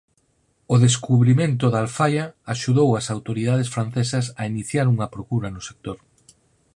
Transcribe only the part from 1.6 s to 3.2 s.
da alfaia axudou ás